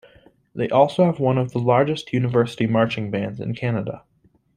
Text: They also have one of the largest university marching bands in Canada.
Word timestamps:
They 0.55 0.67
also 0.67 1.05
have 1.05 1.19
one 1.19 1.37
of 1.37 1.51
the 1.51 1.59
largest 1.59 2.11
university 2.11 2.65
marching 2.65 3.11
bands 3.11 3.39
in 3.39 3.53
Canada. 3.53 4.03